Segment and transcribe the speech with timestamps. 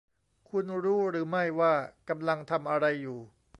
[0.49, 1.73] คุณรู้หรือไม่ว่า
[2.09, 3.19] กำลังทำอะไรอยู่